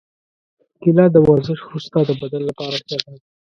[0.81, 3.13] کېله د ورزش وروسته د بدن لپاره ښه ده.